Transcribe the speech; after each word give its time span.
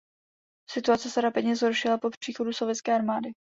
Situace 0.71 1.09
se 1.09 1.21
rapidně 1.21 1.55
zhoršila 1.55 1.97
po 1.97 2.09
příchodu 2.09 2.53
sovětské 2.53 2.95
armády. 2.95 3.29